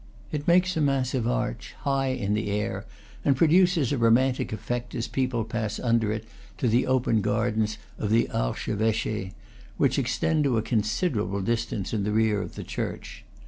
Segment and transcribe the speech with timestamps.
[0.31, 2.87] It makes a massive arch, high in the air,
[3.23, 6.25] and produces a romantic effect as people pass under it
[6.57, 9.33] to the open gardens of the Archeveche,
[9.77, 13.23] which extend to a considerable distance in the rear of the church.